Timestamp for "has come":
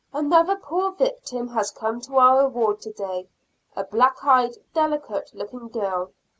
1.49-2.01